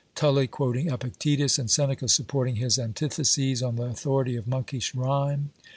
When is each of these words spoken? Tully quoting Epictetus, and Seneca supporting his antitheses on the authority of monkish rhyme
Tully 0.15 0.47
quoting 0.47 0.89
Epictetus, 0.89 1.59
and 1.59 1.69
Seneca 1.69 2.07
supporting 2.09 2.55
his 2.55 2.79
antitheses 2.79 3.61
on 3.61 3.75
the 3.75 3.83
authority 3.85 4.35
of 4.35 4.47
monkish 4.47 4.95
rhyme 4.95 5.51